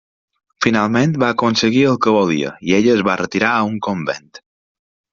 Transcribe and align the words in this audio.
Finalment 0.65 1.13
va 1.25 1.29
aconseguir 1.33 1.85
el 1.91 2.01
que 2.05 2.15
volia 2.17 2.57
i 2.71 2.77
ella 2.81 2.97
es 2.97 3.07
va 3.11 3.19
retirar 3.25 3.55
a 3.59 3.65
un 3.71 3.81
convent. 3.91 4.31